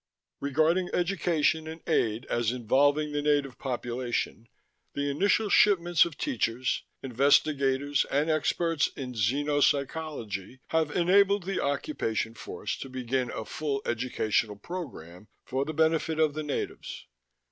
[0.49, 4.47] Regarding education and aid as involving the native population,
[4.95, 12.75] the initial shipments of teachers, investigators and experts in xenopsychology have enabled the occupation force
[12.79, 17.05] to begin a full educational program for the benefit of the natives.